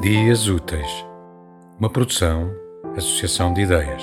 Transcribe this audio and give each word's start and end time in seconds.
Dias 0.00 0.48
Úteis, 0.48 1.04
uma 1.78 1.90
produção, 1.90 2.50
associação 2.96 3.52
de 3.52 3.60
ideias. 3.60 4.02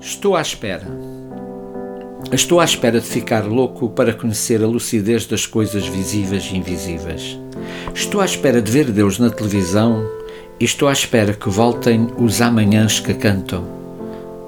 Estou 0.00 0.34
à 0.34 0.40
espera. 0.40 0.84
Estou 2.32 2.58
à 2.58 2.64
espera 2.64 2.98
de 2.98 3.06
ficar 3.06 3.44
louco 3.44 3.88
para 3.90 4.12
conhecer 4.12 4.60
a 4.64 4.66
lucidez 4.66 5.26
das 5.26 5.46
coisas 5.46 5.86
visíveis 5.86 6.50
e 6.52 6.56
invisíveis. 6.56 7.38
Estou 7.94 8.20
à 8.20 8.24
espera 8.24 8.60
de 8.60 8.72
ver 8.72 8.90
Deus 8.90 9.20
na 9.20 9.30
televisão 9.30 10.04
e 10.58 10.64
estou 10.64 10.88
à 10.88 10.92
espera 10.92 11.34
que 11.34 11.48
voltem 11.48 12.08
os 12.18 12.40
amanhãs 12.40 12.98
que 12.98 13.14
cantam. 13.14 13.81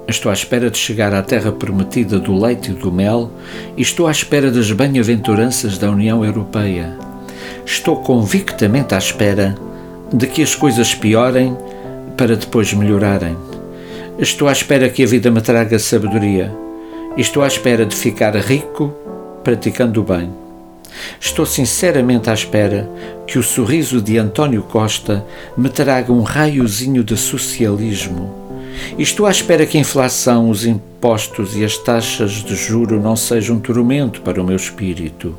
Estou 0.07 0.29
à 0.29 0.33
espera 0.33 0.69
de 0.69 0.77
chegar 0.77 1.15
à 1.15 1.23
terra 1.23 1.51
prometida 1.51 2.19
do 2.19 2.39
leite 2.39 2.69
e 2.69 2.75
do 2.75 2.91
mel 2.91 3.31
e 3.75 3.81
estou 3.81 4.05
à 4.05 4.11
espera 4.11 4.51
das 4.51 4.71
bem-aventuranças 4.71 5.79
da 5.79 5.89
União 5.89 6.23
Europeia. 6.23 6.95
Estou 7.65 7.97
convictamente 7.97 8.93
à 8.93 8.99
espera 8.99 9.55
de 10.13 10.27
que 10.27 10.43
as 10.43 10.53
coisas 10.53 10.93
piorem 10.93 11.57
para 12.15 12.35
depois 12.35 12.71
melhorarem. 12.71 13.35
Estou 14.19 14.47
à 14.47 14.51
espera 14.51 14.89
que 14.89 15.01
a 15.01 15.07
vida 15.07 15.31
me 15.31 15.41
traga 15.41 15.79
sabedoria. 15.79 16.55
Estou 17.17 17.41
à 17.41 17.47
espera 17.47 17.83
de 17.83 17.95
ficar 17.95 18.35
rico 18.35 18.93
praticando 19.43 20.01
o 20.01 20.03
bem. 20.03 20.29
Estou 21.19 21.47
sinceramente 21.47 22.29
à 22.29 22.33
espera 22.33 22.87
que 23.25 23.39
o 23.39 23.43
sorriso 23.43 23.99
de 23.99 24.19
António 24.19 24.61
Costa 24.61 25.25
me 25.57 25.69
traga 25.69 26.13
um 26.13 26.21
raiozinho 26.21 27.03
de 27.03 27.17
socialismo 27.17 28.44
estou 28.97 29.25
à 29.25 29.31
espera 29.31 29.65
que 29.65 29.77
a 29.77 29.81
inflação, 29.81 30.49
os 30.49 30.65
impostos 30.65 31.55
e 31.55 31.63
as 31.63 31.77
taxas 31.77 32.31
de 32.31 32.55
juro 32.55 32.99
não 32.99 33.15
sejam 33.15 33.57
um 33.57 33.59
tormento 33.59 34.21
para 34.21 34.41
o 34.41 34.45
meu 34.45 34.55
espírito. 34.55 35.35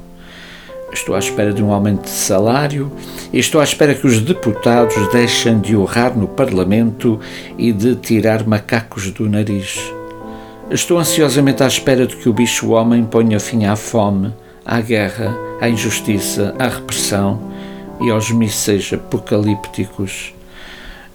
Estou 0.92 1.14
à 1.14 1.18
espera 1.18 1.52
de 1.52 1.62
um 1.62 1.72
aumento 1.72 2.04
de 2.04 2.10
salário 2.10 2.90
e 3.32 3.38
estou 3.38 3.60
à 3.60 3.64
espera 3.64 3.94
que 3.94 4.06
os 4.06 4.20
deputados 4.20 4.94
deixem 5.12 5.58
de 5.58 5.74
urrar 5.74 6.16
no 6.16 6.28
Parlamento 6.28 7.18
e 7.58 7.72
de 7.72 7.96
tirar 7.96 8.46
macacos 8.46 9.10
do 9.10 9.28
nariz. 9.28 9.80
Estou 10.70 10.98
ansiosamente 10.98 11.62
à 11.62 11.66
espera 11.66 12.06
de 12.06 12.16
que 12.16 12.28
o 12.28 12.32
bicho-homem 12.32 13.04
ponha 13.04 13.38
fim 13.38 13.64
à 13.66 13.76
fome, 13.76 14.32
à 14.64 14.80
guerra, 14.80 15.36
à 15.60 15.68
injustiça, 15.68 16.54
à 16.58 16.68
repressão 16.68 17.40
e 18.00 18.10
aos 18.10 18.30
mísseis 18.30 18.92
apocalípticos 18.92 20.35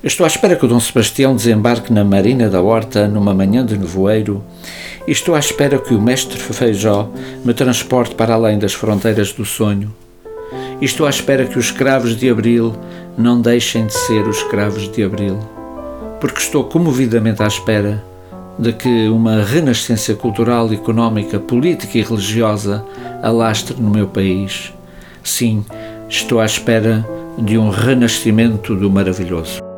Estou 0.03 0.23
à 0.23 0.27
espera 0.27 0.55
que 0.55 0.66
o 0.66 0.67
Dom 0.67 0.80
Sebastião 0.80 1.35
desembarque 1.35 1.94
na 1.94 2.03
Marina 2.03 2.49
da 2.49 2.59
Horta 2.59 3.07
numa 3.07 3.35
manhã 3.35 3.63
de 3.63 3.77
nevoeiro 3.77 4.44
estou 5.07 5.35
à 5.35 5.39
espera 5.39 5.77
que 5.77 5.94
o 5.94 6.02
mestre 6.02 6.39
Feijó 6.39 7.07
me 7.45 7.53
transporte 7.53 8.16
para 8.16 8.33
além 8.33 8.57
das 8.57 8.73
fronteiras 8.73 9.31
do 9.31 9.45
sonho. 9.45 9.94
Estou 10.81 11.05
à 11.05 11.09
espera 11.11 11.45
que 11.45 11.59
os 11.59 11.66
escravos 11.66 12.16
de 12.16 12.31
Abril 12.31 12.75
não 13.16 13.39
deixem 13.39 13.85
de 13.85 13.94
ser 13.94 14.27
os 14.27 14.38
escravos 14.38 14.91
de 14.91 15.03
Abril, 15.03 15.38
porque 16.19 16.39
estou 16.39 16.63
comovidamente 16.63 17.44
à 17.44 17.47
espera 17.47 18.03
de 18.57 18.73
que 18.73 19.07
uma 19.07 19.44
renascença 19.44 20.16
cultural, 20.16 20.73
económica, 20.73 21.39
política 21.39 21.99
e 21.99 22.02
religiosa 22.02 22.83
alastre 23.22 23.79
no 23.79 23.91
meu 23.91 24.07
país. 24.07 24.73
Sim, 25.23 25.63
estou 26.09 26.39
à 26.39 26.45
espera 26.45 27.07
de 27.38 27.55
um 27.55 27.69
renascimento 27.69 28.75
do 28.75 28.89
maravilhoso. 28.89 29.70